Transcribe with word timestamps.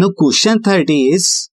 Now, 0.00 0.08
question 0.08 0.62
30 0.68 1.16
is, 1.16 1.48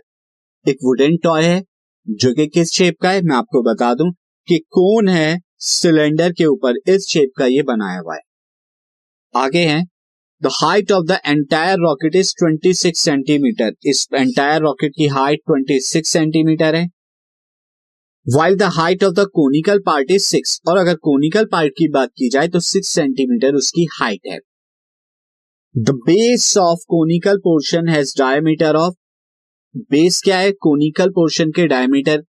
एक 0.69 0.77
wooden 0.83 1.17
toy 1.17 1.43
है, 1.43 1.63
जो 2.09 2.33
कि 2.33 2.47
किस 2.47 2.71
शेप 2.71 2.95
का 3.01 3.11
है? 3.11 3.21
मैं 3.21 3.35
आपको 3.35 3.61
बता 3.61 3.93
दूँ 3.93 4.11
कि 4.47 4.57
कोन 4.57 5.07
है 5.07 5.39
सिलेंडर 5.57 6.31
के 6.31 6.45
ऊपर 6.45 6.73
इस 6.87 7.07
शेप 7.09 7.29
का 7.37 7.45
ये 7.45 7.63
बनाया 7.63 7.99
हुआ 7.99 8.15
है। 8.15 8.21
आगे 9.35 9.65
है 9.65 9.83
the 10.43 10.45
height 10.45 10.91
of 10.91 11.05
the 11.05 11.11
entire 11.11 11.77
rocket 11.77 12.15
is 12.15 12.33
26 12.43 12.95
centimetre 12.95 13.71
इस 13.85 14.07
एंटायर 14.15 14.61
रॉकेट 14.61 14.91
की 14.97 15.07
हाइट 15.07 15.39
26 15.51 16.05
सेंटीमीटर 16.05 16.75
है। 16.75 16.94
While 18.25 18.55
the 18.57 18.63
height 18.73 19.03
of 19.03 19.13
the 19.13 19.25
conical 19.33 19.79
part 19.85 20.11
is 20.11 20.23
six 20.23 20.59
और 20.67 20.77
अगर 20.77 20.95
कोनिकल 21.03 21.45
पार्ट 21.45 21.73
की 21.77 21.87
बात 21.87 22.09
की 22.09 22.29
जाए 22.29 22.47
तो 22.47 22.59
सिक्स 22.59 22.89
सेंटीमीटर 22.89 23.55
उसकी 23.55 23.85
हाइट 23.93 24.27
है। 24.27 24.37
The 25.75 25.91
base 26.05 26.55
of 26.57 26.79
conical 26.87 27.37
portion 27.39 27.89
has 27.89 28.13
diameter 28.19 28.75
of 28.75 28.95
base 29.91 30.21
क्या 30.23 30.37
है? 30.37 30.51
कोनिकल 30.51 31.09
पोर्शन 31.09 31.51
के 31.51 31.67
डायमीटर 31.67 32.23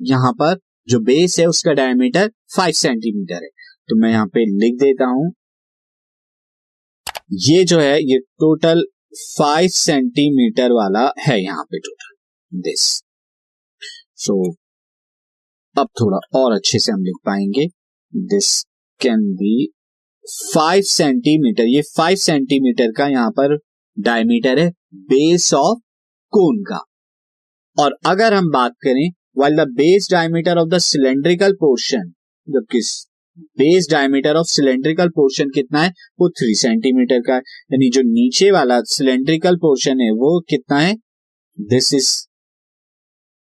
यहाँ 0.00 0.32
पर 0.32 0.58
जो 0.88 1.00
बेस 1.00 1.38
है 1.38 1.46
उसका 1.46 1.72
डायमीटर 1.72 2.30
फाइव 2.56 2.72
सेंटीमीटर 2.74 3.42
है। 3.44 3.48
तो 3.88 4.00
मैं 4.02 4.10
यहाँ 4.10 4.26
पे 4.26 4.44
लिख 4.58 4.78
देता 4.80 5.06
हूँ। 5.06 5.32
ये 7.48 7.64
जो 7.64 7.78
है, 7.80 7.98
ये 8.02 8.18
टोटल 8.18 8.84
फाइव 9.16 9.68
सेंटीमीटर 9.72 10.72
वाला 10.72 11.10
है 11.18 11.42
यहाँ 11.42 11.64
पे 11.64 11.78
टोटल 11.78 12.60
दिस 12.60 12.88
सो 14.18 14.42
अब 15.78 15.88
थोड़ा 16.00 16.18
और 16.38 16.52
अच्छे 16.52 16.78
से 16.78 16.92
हम 16.92 17.02
लिख 17.02 17.14
पाएँगे। 17.26 17.66
This 18.16 18.64
can 19.00 19.20
be 19.34 19.72
five 20.54 20.82
centimetre 20.82 21.62
ये 21.62 21.82
फाइव 21.82 22.16
सेंटीमीटर 22.16 22.92
का 22.92 23.06
यहाँ 23.06 23.30
पर 23.30 23.58
डायमीटर 23.98 24.58
है 24.58 24.72
बेस 24.94 25.54
ऑफ़ 25.54 25.78
कोन 26.28 26.62
का। 26.62 26.84
और 27.78 27.96
अगर 28.06 28.34
हम 28.34 28.50
बात 28.50 28.72
करें 28.82 29.10
while 29.38 29.56
the 29.56 29.60
base 29.60 30.08
diameter 30.10 30.58
of 30.58 30.68
the 30.68 30.78
cylindrical 30.78 31.52
portion 31.52 32.12
जब 32.48 32.66
किस 32.72 33.08
base 33.40 33.88
diameter 33.90 34.36
of 34.36 34.46
cylindrical 34.46 35.08
portion 35.08 35.48
कितना 35.48 35.82
है, 35.82 35.88
वो 36.20 36.28
थ्री 36.28 36.54
सेंटीमीटर 36.54 37.20
का 37.20 37.32
है। 37.32 37.38
यानी 37.38 37.90
जो 37.90 38.00
नीचे 38.00 38.50
वाला 38.50 38.80
सिलेंड्रिकल 38.80 39.56
पोर्शन 39.56 40.00
है, 40.00 40.10
वो 40.10 40.40
कितना 40.40 40.78
है? 40.78 40.94
This 41.60 41.94
is 41.94 42.27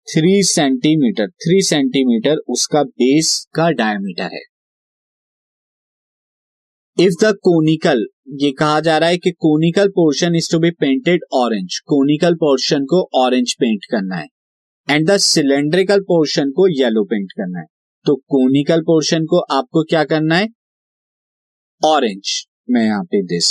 three 0.09 0.43
centimetre 0.45 1.29
three 1.43 1.61
centimetre 1.63 2.37
उसका 2.49 2.83
बेस 2.83 3.29
का 3.55 3.71
डायमीटर 3.71 4.35
है। 4.35 4.43
इफ़ 6.97 7.15
द 7.23 7.33
कोनिकल 7.43 8.05
ये 8.43 8.51
कहा 8.53 8.79
जा 8.81 8.99
रहा 8.99 9.09
है 9.09 9.17
कि 9.17 9.31
conical 9.31 9.89
portion 9.89 10.35
is 10.35 10.51
to 10.53 10.59
be 10.59 10.71
painted 10.81 11.25
orange 11.35 11.79
conical 11.87 12.35
portion 12.35 12.85
को 12.85 13.01
ऑरेंज 13.17 13.55
पेंट 13.55 13.85
करना 13.91 14.17
है 14.17 14.27
एंड 14.89 15.09
द 15.11 15.17
सिलेंड्रिकल 15.17 16.01
पोर्शन 16.03 16.51
को 16.51 16.67
येलो 16.73 17.03
पेंट 17.05 17.33
करना 17.33 17.59
है। 17.59 17.67
तो 18.07 18.15
कोनिकल 18.29 18.81
पोर्शन 18.83 19.25
को 19.25 19.41
आपको 19.53 19.83
क्या 19.85 20.05
करना 20.05 20.37
है? 20.37 20.49
ऑरेंज 21.83 22.45
मैं 22.71 22.85
यहाँ 22.85 23.03
पे 23.05 23.23
दिस 23.25 23.49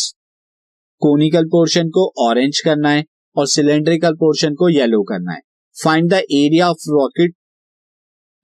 कोनिकल 1.02 1.46
पोर्शन 1.48 1.90
को 1.90 2.08
ऑरेंज 2.28 2.62
करना 2.62 2.92
है 2.92 3.04
और 3.36 3.48
सिलेंड्रिकल 3.48 4.16
पोर्शन 4.16 4.56
को 4.56 4.70
येलो 4.70 5.02
करना 5.04 5.34
है। 5.34 5.42
Find 5.84 6.10
the 6.10 6.14
area 6.14 6.70
of 6.70 6.90
rocket 6.90 7.34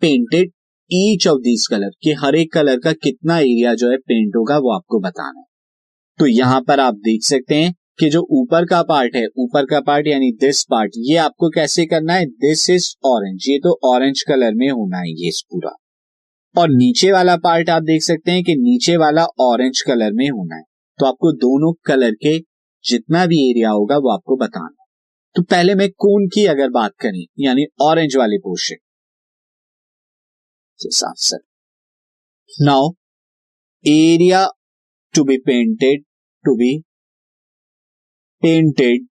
painted 0.02 0.52
each 0.92 1.28
of 1.28 1.40
this 1.40 1.68
colour 1.68 1.90
कि 2.04 2.14
हर 2.14 2.36
एक 2.36 2.54
कलर 2.54 2.80
का 2.80 2.92
कितना 2.94 3.38
एरिया 3.40 3.74
जो 3.74 3.92
है 3.92 3.98
पेंट 3.98 4.36
होगा 4.36 4.58
वो 4.58 4.72
आपको 4.76 5.00
बताना 5.00 5.40
है। 5.40 5.46
तो 6.20 6.28
यहाँ 6.28 6.62
पर 6.62 6.80
आप 6.80 6.94
देख 6.94 7.24
सकते 7.24 7.56
हैं 7.56 7.74
कि 8.00 8.10
जो 8.10 8.28
ऊपर 8.32 8.66
का 8.66 8.82
पार्ट 8.82 9.16
है, 9.16 9.26
ऊपर 9.38 9.66
का 9.66 9.80
पार्ट 9.80 10.08
यानी 10.08 10.32
दिस 10.32 10.64
पार्ट 10.64 10.92
ये 10.98 11.18
आपको 11.18 11.50
कैसे 11.50 11.86
करना 11.86 12.14
है? 12.14 12.26
दिस 12.26 12.70
इज़ 12.70 12.96
ऑरेंज 13.06 13.46
ये 13.50 13.58
तो 13.60 13.80
ऑरेंज 13.84 14.24
कलर 14.24 14.54
में 14.54 14.70
होना 14.70 14.98
है 14.98 15.12
ये 15.12 15.32
पूरा। 15.52 15.76
और 16.62 16.70
नीचे 16.70 17.12
वाला 17.12 17.38
पार्ट 17.38 17.70
आप 17.70 17.84
देख 17.84 18.02
सकते 18.02 18.32
हैं 18.32 18.44
कि 18.44 18.56
नीचे 18.56 18.98
वाला 18.98 19.26
ऑरेंज 19.26 19.82
कलर 19.82 20.12
में 20.14 20.30
होना 20.30 20.56
है। 20.56 20.64
तो 21.00 21.06
आपको 21.06 21.32
दोनों 21.32 21.74
कलर 21.86 22.12
के 22.12 22.40
जितना 22.84 23.26
भी 23.26 23.50
एरिया 23.50 23.70
होगा 23.70 23.98
वो 23.98 24.10
आपको 24.10 24.36
बताना 24.36 24.81
तो 25.36 25.42
पहले 25.42 25.74
मैं 25.76 25.88
कोन 25.92 26.28
की 26.28 26.46
अगर 26.46 26.70
बात 26.70 26.92
करें, 27.02 27.26
यानी 27.40 27.66
ऑरेंज 27.82 28.16
वाले 28.18 28.38
portion 28.38 28.76
now 32.62 32.90
area 33.86 34.46
to 35.14 35.24
be 35.24 35.38
painted 35.38 36.04
to 36.46 36.56
be 36.56 36.78
painted 38.44 39.08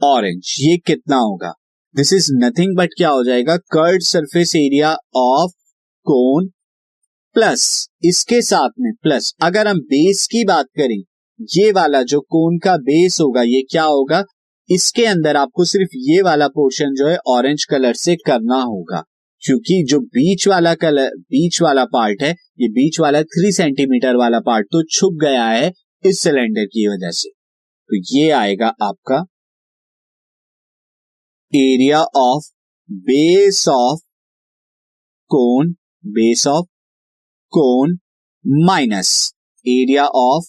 orange 0.00 0.54
ये 0.60 0.76
कितना 0.78 1.16
होगा? 1.16 1.52
दिस 1.94 2.12
इज़ 2.12 2.30
नथिंग 2.34 2.76
बट 2.78 2.94
क्या 2.96 3.08
हो 3.08 3.24
जाएगा? 3.24 3.56
Curved 3.56 4.02
surface 4.02 4.54
area 4.56 4.92
of 5.16 5.52
cone 6.06 6.48
plus 7.36 7.88
इसके 8.04 8.42
साथ 8.42 8.70
में 8.80 8.92
प्लस 9.02 9.32
अगर 9.42 9.68
हम 9.68 9.80
बेस 9.86 10.26
की 10.26 10.44
बात 10.44 10.66
करें, 10.78 11.02
ये 11.56 11.70
वाला 11.72 12.02
जो 12.02 12.20
कोन 12.20 12.58
का 12.58 12.76
बेस 12.84 13.18
होगा, 13.20 13.42
ये 13.42 13.62
क्या 13.70 13.84
होगा? 13.84 14.22
इसके 14.70 15.04
अंदर 15.06 15.36
आपको 15.36 15.64
सिर्फ़ 15.64 15.96
ये 15.98 16.20
वाला 16.22 16.48
पोर्शन 16.48 16.94
जो 16.94 17.08
है 17.08 17.16
ऑरेंज 17.28 17.64
कलर 17.64 17.94
से 17.94 18.16
करना 18.16 18.60
होगा। 18.62 19.02
क्योंकि 19.42 19.82
जो 19.88 20.00
बीच 20.00 20.46
वाला 20.48 20.74
कलर 20.74 21.10
बीच 21.30 21.60
वाला 21.62 21.84
पार्ट 21.84 22.22
है, 22.22 22.30
ये 22.30 22.68
बीच 22.68 23.00
वाला 23.00 23.22
थ्री 23.22 23.52
सेंटीमीटर 23.52 24.16
वाला 24.16 24.40
पार्ट 24.40 24.66
तो 24.72 24.82
छुप 24.90 25.18
गया 25.22 25.44
है 25.44 25.72
इस 26.04 26.20
सिलेंडर 26.20 26.64
की 26.66 26.86
वजह 26.88 27.10
से। 27.10 27.30
तो 27.90 27.96
ये 28.16 28.30
आएगा 28.30 28.68
आपका 28.82 29.24
area 31.52 32.02
of 32.16 32.50
base 32.90 33.64
of 33.68 34.00
cone 35.30 35.72
base 36.04 36.46
of 36.46 36.66
cone 37.52 37.98
minus 38.66 39.10
area 39.66 40.06
of 40.06 40.44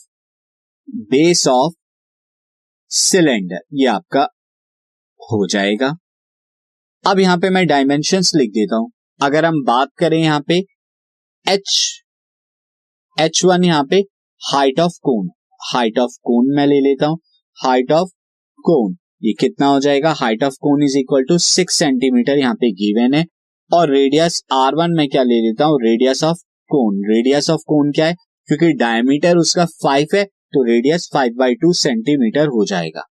base 1.09 1.47
of 1.47 1.73
cylinder 2.91 3.59
ये 3.73 3.85
आपका 3.87 4.21
हो 5.19 5.45
जाएगा। 5.47 5.93
अब 7.05 7.19
यहाँ 7.19 7.37
पे 7.37 7.49
मैं 7.49 7.65
डायमेंशंस 7.67 8.31
लिख 8.35 8.49
देता 8.49 8.75
हूँ। 8.75 8.91
अगर 9.19 9.45
हम 9.45 9.61
बात 9.63 9.89
करें 9.99 10.17
यहाँ 10.17 10.39
पे 10.47 10.57
एच 11.45 11.77
एच 13.17 13.43
वन 13.45 13.63
यहाँ 13.63 13.83
पे 13.83 13.97
height 14.41 14.79
of 14.79 14.93
cone 15.01 15.29
height 15.73 15.99
of 15.99 16.11
cone 16.23 16.55
मैं 16.55 16.65
ले 16.67 16.79
लेता 16.81 17.07
हूँ। 17.07 17.19
हाइट 17.57 17.91
ऑफ़ 17.91 18.09
कोन 18.65 18.95
ये 19.23 19.33
कितना 19.39 19.67
हो 19.67 19.79
जाएगा? 19.79 20.11
Height 20.13 20.43
of 20.43 20.53
cone 20.61 20.83
is 20.83 20.97
equal 20.97 21.23
to 21.23 21.37
six 21.37 21.75
centimetre 21.75 22.37
यहाँ 22.37 22.55
पे 22.55 22.71
गिवन 22.73 23.13
है। 23.13 23.25
और 23.71 23.89
रेडियस 23.89 24.41
आर 24.53 24.75
वन 24.75 24.95
में 24.97 25.07
क्या 25.09 25.23
ले 25.23 25.41
लेता 25.41 25.65
हूँ? 25.65 25.79
Radius 25.81 26.23
of 26.23 26.37
cone 26.71 27.01
radius 27.09 27.49
of 27.49 27.61
cone 27.67 27.91
क्या 27.91 28.05
है? 28.05 28.13
क्योंकि 28.49 28.71
डायमीटर 28.73 29.37
उसका 29.37 29.65
फाइव 29.83 30.15
है 30.15 30.25
तो 30.53 30.63
radius 30.65 31.09
five 31.13 31.33
by 31.37 31.55
two 31.55 31.71
centimetre 31.75 32.47
हो 32.47 32.65
जाएगा। 32.65 33.03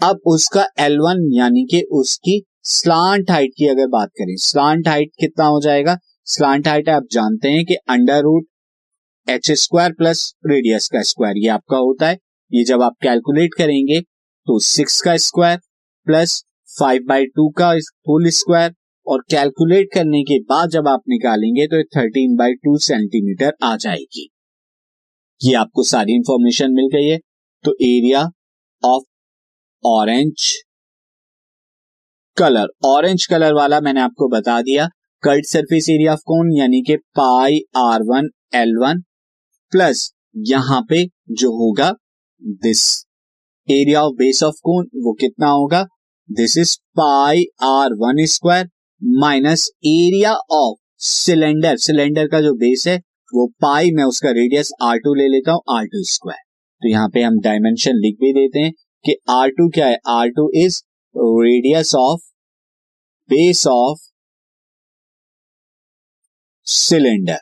अब 0.00 0.20
उसका 0.26 0.66
एल 0.80 0.98
वन 1.00 1.30
यानी 1.34 1.64
कि 1.70 1.82
उसकी 1.92 2.42
स्लांट 2.64 3.30
हाइट 3.30 3.50
की 3.56 3.66
अगर 3.68 3.86
बात 3.88 4.08
करें 4.18 4.34
स्लांट 4.40 4.88
हाइट 4.88 5.10
कितना 5.20 5.46
हो 5.46 5.60
जाएगा? 5.60 5.96
स्लांट 6.26 6.68
हाइट 6.68 6.88
आप 6.88 7.06
जानते 7.12 7.48
हैं 7.48 7.64
कि 7.64 7.74
under 7.90 8.20
root 8.22 8.46
H 9.26 9.50
square 9.52 9.92
plus 9.92 10.32
radius 10.46 10.88
का 10.88 11.02
स्क्वायर 11.02 11.36
ये 11.36 11.48
आपका 11.48 11.76
होता 11.78 12.08
है। 12.08 12.18
ये 12.50 12.64
जब 12.64 12.82
आप 12.82 12.96
कैलकुलेट 13.02 13.54
करेंगे 13.58 14.00
तो 14.00 14.58
सिक्स 14.64 15.00
का 15.02 15.16
square 15.18 15.58
plus 16.06 16.42
five 16.68 17.04
by 17.08 17.26
two 17.26 17.48
का 17.58 17.68
होल 18.08 18.28
स्क्वायर 18.30 18.74
और 19.06 19.22
कैलकुलेट 19.30 19.88
करने 19.94 20.22
के 20.22 20.38
बाद 20.44 20.70
जब 20.70 20.88
आप 20.88 21.02
निकालेंगे 21.08 21.66
तो 21.66 21.82
थर्टीन 21.96 22.36
बाई 22.36 22.54
टू 22.54 22.76
सेंटीमीटर 22.78 23.52
आ 23.62 23.76
जाएगी। 23.76 24.28
ये 25.40 25.54
आपको 25.54 25.82
सारी 25.84 26.14
इंफॉर्मेशन 26.16 26.72
मिल 26.72 26.88
गई 26.92 27.08
है। 27.08 27.18
तो 27.64 27.72
area 27.82 28.20
of 28.82 29.02
orange 29.84 30.52
colour 32.36 32.68
orange 32.86 33.26
colour 33.26 33.54
वाला 33.54 33.80
मैंने 33.80 34.00
आपको 34.00 34.28
बता 34.28 34.60
दिया। 34.62 34.86
Curved 35.22 35.46
surface 35.46 35.88
area 35.90 36.12
of 36.12 36.20
cone 36.26 36.52
यानी 36.58 36.80
कि 36.82 36.96
pi 37.18 37.60
R 37.76 38.02
one 38.02 38.28
L 38.54 38.76
one 38.82 39.00
plus 39.72 40.10
यहाँ 40.46 40.80
पे 40.88 41.04
जो 41.32 41.50
होगा 41.58 41.90
this 42.62 42.82
area 43.68 44.02
of 44.02 44.14
base 44.14 44.42
of 44.42 44.56
cone 44.62 44.88
वो 45.04 45.12
कितना 45.20 45.48
होगा? 45.50 45.82
This 46.28 46.56
is 46.58 46.76
pi 47.00 47.44
R 47.64 47.94
one 48.00 48.24
square 48.26 48.68
minus 49.20 49.68
area 49.86 50.34
of 50.34 50.78
cylinder 51.04 51.76
cylinder 51.78 52.28
का 52.28 52.40
जो 52.40 52.52
बेस 52.54 52.84
है 52.88 53.00
वो 53.32 53.46
पाई 53.62 53.90
में 53.90 54.02
उसका 54.04 54.30
रेडियस 54.32 54.70
आर 54.82 54.98
टू 54.98 55.14
ले 55.14 55.28
लेता 55.28 55.52
हूँ 55.52 55.62
आर 55.70 55.86
टू 55.86 56.02
स्क्वायर 56.06 56.42
तो 56.82 56.88
यहाँ 56.88 57.08
पे 57.08 57.22
हम 57.22 57.38
डायमेंशन 57.40 57.96
लिख 57.96 58.16
भी 58.20 58.32
देते 58.32 58.60
हैं 58.60 58.72
कि 59.04 59.16
आर 59.30 59.48
टू 59.50 59.68
क्या 59.70 59.86
है? 59.86 59.96
R 60.08 60.28
two 60.30 60.50
is 60.56 60.82
radius 61.14 61.94
of 61.94 62.20
base 63.30 63.66
of 63.66 63.98
cylinder 66.66 67.38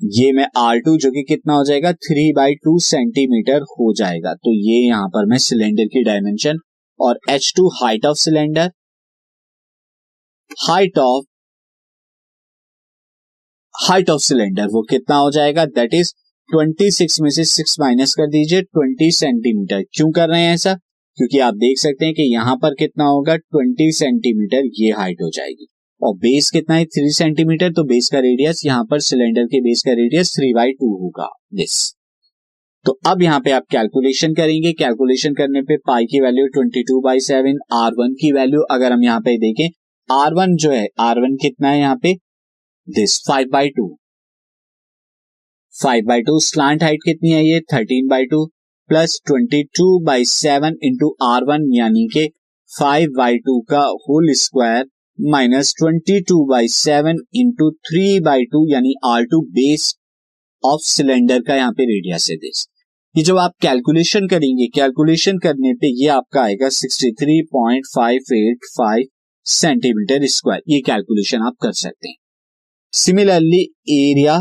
ये 0.00 0.32
मैं 0.32 0.46
आर 0.58 0.78
टू 0.78 0.96
जो 0.98 1.10
कि 1.10 1.22
कितना 1.28 1.54
हो 1.54 1.64
जाएगा? 1.64 1.92
थ्री 1.92 2.32
बाई 2.32 2.54
टू 2.54 2.78
सेंटीमीटर 2.82 3.62
हो 3.70 3.92
जाएगा। 3.98 4.34
तो 4.34 4.52
ये 4.62 4.78
यहाँ 4.86 5.08
पर 5.08 5.26
मैं 5.26 5.38
सिलेंडर 5.40 5.86
की 5.86 6.02
डायमेंशन 6.04 6.58
और 7.00 7.18
H 7.30 7.52
two 7.56 7.68
height 7.76 8.06
of 8.06 8.16
cylinder 8.18 8.70
height 10.50 10.98
of 10.98 11.24
height 13.74 14.10
of 14.10 14.20
cylinder 14.20 14.66
वो 14.66 14.82
कितना 14.82 15.16
हो 15.16 15.30
जाएगा? 15.30 15.64
दैट 15.66 15.94
इज़ 15.94 16.12
26 16.48 17.20
में 17.20 17.30
से 17.30 17.44
6 17.44 17.74
माइनस 17.80 18.14
कर 18.14 18.26
दीजिए 18.26 18.62
20 18.78 19.18
सेंटीमीटर 19.18 19.82
क्यों 19.92 20.10
कर 20.12 20.28
रहे 20.28 20.40
हैं 20.40 20.52
ऐसा? 20.54 20.74
क्योंकि 21.18 21.38
आप 21.38 21.54
देख 21.54 21.78
सकते 21.78 22.04
हैं 22.04 22.14
कि 22.14 22.22
यहाँ 22.34 22.56
पर 22.56 22.74
कितना 22.74 23.04
होगा? 23.04 23.34
20 23.56 23.98
सेंटीमीटर 23.98 24.68
ये 24.80 24.90
हाइट 24.90 25.22
हो 25.22 25.30
जाएगी। 25.30 25.66
और 26.02 26.14
बेस 26.16 26.50
कितना 26.50 26.76
है? 26.76 26.84
थ्री 26.84 27.10
सेंटीमीटर 27.10 27.72
तो 27.72 27.84
बेस 27.84 28.08
का 28.12 28.18
रेडियस 28.18 28.62
यहाँ 28.66 28.84
पर 28.84 29.00
सिलेंडर 29.00 29.46
के 29.46 29.60
बेस 29.60 29.82
का 29.86 29.92
रेडियस 29.92 30.32
थ्री 30.32 30.52
बाई 30.54 30.72
टू 30.72 30.94
होगा। 30.94 31.28
दिस 31.54 31.78
तो 32.86 32.98
अब 33.06 33.22
यहाँ 33.22 33.40
पे 33.40 33.50
आप 33.50 33.66
कैलकुलेशन 33.70 34.34
करेंगे। 34.34 34.72
कैलकुलेशन 34.72 35.34
करने 35.34 35.62
पे 35.62 35.76
पाई 35.76 36.04
की 36.04 36.20
value 36.20 36.46
twenty 36.46 36.82
two 36.82 37.00
by 37.00 37.20
seven 37.20 37.58
R 37.72 37.92
one 37.92 38.14
की 38.14 38.32
वैल्यू 38.32 38.60
अगर 38.70 38.92
हम 38.92 39.02
यहाँ 39.02 39.20
पे 39.20 39.36
देखें 39.38 39.68
आर 40.08 40.34
वन 40.34 40.56
जो 40.56 40.70
है 40.70 40.86
आर 41.00 41.20
वन 41.20 41.36
कितना 41.36 41.68
है 41.68 41.78
यहाँ 41.78 41.96
पे? 41.96 42.14
This 42.88 43.12
five 43.28 43.48
by 43.52 43.68
two 43.68 43.86
five 45.74 46.04
by 46.06 46.22
two 46.22 46.38
slant 46.40 46.82
height 46.82 47.00
कितनी 47.04 47.30
है 47.30 47.44
ये? 47.44 47.60
Thirteen 47.72 48.08
by 48.08 48.24
two 48.24 48.44
plus 48.90 49.18
twenty 49.26 49.62
two 49.76 49.86
by 50.06 50.24
seven 50.24 50.74
into 50.84 51.08
R 51.22 51.44
one 51.44 51.64
यानी 51.74 52.06
के 52.14 52.26
फाइव 52.70 53.12
बाई 53.16 53.38
टू 53.38 53.60
का 53.70 53.80
whole 54.02 54.32
square 54.32 54.84
minus 55.18 55.72
twenty 55.78 56.20
two 56.20 56.44
by 56.46 56.68
seven 56.68 57.18
into 57.36 57.70
three 57.88 58.20
by 58.20 58.44
two 58.44 58.66
यानी 58.70 58.94
R 59.04 59.24
two 59.24 59.40
base 59.52 59.92
of 60.62 60.82
cylinder 60.86 61.40
का 61.42 61.56
यहाँ 61.56 61.72
पे 61.72 61.84
रेडियस 61.84 62.28
है 62.30 62.36
this 62.36 62.66
ये 63.14 63.22
जब 63.22 63.38
आप 63.38 63.54
कैलकुलेशन 63.60 64.28
करेंगे 64.28 64.66
कैलकुलेशन 64.74 65.38
करने 65.38 65.72
पे 65.74 65.92
ये 66.02 66.08
आपका 66.16 66.42
आएगा 66.42 66.68
sixty 66.78 67.12
three 67.22 67.40
point 67.52 67.86
five 67.94 68.34
eight 68.34 68.68
five 68.76 69.08
centimetre 69.46 70.26
square 70.26 70.62
ये 70.68 70.80
कैलकुलेशन 70.80 71.46
आप 71.46 71.56
कर 71.62 71.72
सकते 71.72 72.08
हैं। 72.08 72.16
Similarly 72.96 73.60
area 73.90 74.36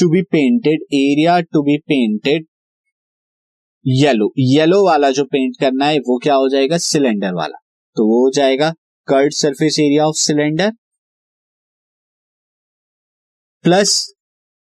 to 0.00 0.08
be 0.08 0.22
painted 0.22 0.82
area 0.94 1.40
to 1.40 1.62
be 1.62 1.76
painted 1.78 2.46
yellow 3.86 4.28
yellow 4.38 4.86
वाला 4.86 5.10
जो 5.10 5.24
पेंट 5.24 5.54
करना 5.60 5.86
है, 5.86 5.98
वो 5.98 6.18
क्या 6.18 6.34
हो 6.34 6.48
जाएगा? 6.48 6.78
सिलेंडर 6.78 7.34
वाला। 7.34 7.58
तो 7.96 8.06
वो 8.06 8.24
हो 8.24 8.30
जाएगा 8.30 8.70
curved 9.08 9.32
surface 9.32 9.78
area 9.78 10.06
of 10.06 10.16
cylinder 10.16 10.70
plus 13.64 14.14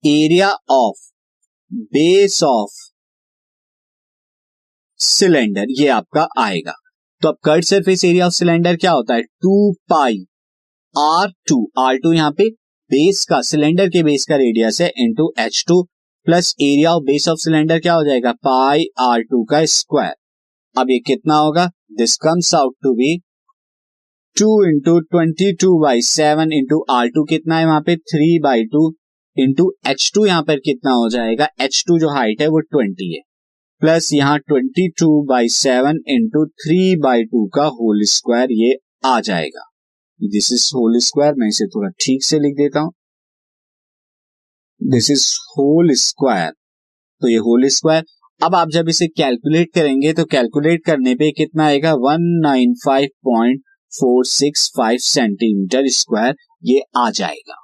area 0.06 0.50
of 0.70 1.10
base 1.72 2.42
of 2.42 2.92
cylinder 5.00 5.66
ये 5.70 5.88
आपका 5.88 6.28
आएगा। 6.38 6.74
तो 7.22 7.28
अब 7.28 7.38
curved 7.44 7.64
surface 7.64 8.04
area 8.04 8.26
of 8.26 8.34
cylinder 8.34 8.76
क्या 8.76 8.92
होता 8.92 9.14
है? 9.14 9.22
Two 9.22 9.72
pi 9.72 10.24
R 10.96 11.30
two 11.48 11.56
R 11.78 11.96
two 11.96 12.12
यहाँ 12.12 12.30
पे 12.30 12.48
बेस 12.90 13.24
का 13.28 13.40
सिलेंडर 13.42 13.88
के 13.88 14.02
बेस 14.02 14.24
का 14.28 14.36
रेडियस 14.36 14.80
है 14.80 14.88
into 14.98 15.32
H 15.38 15.64
two 15.68 15.82
plus 16.26 16.54
area 16.62 16.90
of 16.90 17.02
base 17.04 17.26
of 17.28 17.38
cylinder 17.38 17.78
क्या 17.78 17.94
हो 17.94 18.04
जाएगा? 18.04 18.32
पाई 18.32 18.84
आर 19.00 19.22
टू 19.22 19.42
का 19.44 19.64
स्क्वायर 19.64 20.14
अब 20.76 20.90
ये 20.90 20.98
कितना 21.06 21.36
होगा? 21.36 21.66
This 21.98 22.16
comes 22.16 22.54
out 22.54 22.74
to 22.82 22.94
be 22.94 23.16
two 24.36 24.62
into 24.66 24.98
twenty 25.00 25.52
two 25.54 25.78
by 25.82 26.02
seven 26.02 26.52
into 26.52 26.84
R 26.90 27.08
two 27.08 27.24
कितना 27.24 27.58
है 27.58 27.66
वहाँ 27.66 27.80
पे? 27.80 27.96
Three 27.96 28.38
by 28.38 28.64
two 28.66 28.94
into 29.36 29.70
H 29.86 30.10
two 30.14 30.26
यहाँ 30.26 30.42
पर 30.42 30.60
कितना 30.60 30.92
हो 30.92 31.08
जाएगा? 31.08 31.48
एच 31.60 31.82
टू 31.86 31.98
जो 31.98 32.14
हाइट 32.14 32.40
है 32.40 32.48
वो 32.48 32.60
ट्वेंटी 32.60 33.14
है. 33.14 33.20
प्लस 33.82 34.12
यहाँ 34.12 34.38
twenty 34.38 34.88
two 35.00 35.22
by 35.28 35.48
seven 35.50 36.00
into 36.08 36.46
three 36.46 36.96
by 37.02 37.24
two 37.24 37.46
का 37.54 37.66
होल 37.74 38.04
स्क्वायर 38.08 38.52
ये 38.52 38.76
आ 39.04 39.20
जाएगा. 39.20 39.70
दिस 40.24 40.52
इज़ 40.52 40.70
होल 40.74 40.98
स्क्वायर 41.04 41.34
मैं 41.38 41.48
इसे 41.48 41.66
थोड़ा 41.66 41.88
ठीक 42.00 42.24
से 42.24 42.38
लिख 42.38 42.54
देता 42.56 42.80
हूँ। 42.80 42.92
दिस 44.80 45.10
इज़ 45.10 45.26
होल 45.50 45.92
स्क्वायर 46.00 46.50
तो 47.22 47.28
ये 47.28 47.36
होल 47.46 47.66
स्क्वायर 47.68 48.04
अब 48.40 48.54
आप 48.54 48.70
जब 48.70 48.88
इसे 48.88 49.06
कैलकुलेट 49.16 49.72
करेंगे 49.74 50.12
तो 50.12 50.24
कैलकुलेट 50.24 50.84
करने 50.86 51.14
पे 51.14 51.30
कितना 51.32 51.66
आएगा? 51.66 51.92
One 51.94 52.22
nine 52.42 52.74
five 52.84 53.08
point 53.24 53.60
four 53.92 54.24
six 54.26 54.70
five 54.76 54.98
centimetre 55.02 55.88
square 55.96 56.34
ये 56.64 56.80
आ 56.96 57.10
जाएगा। 57.10 57.63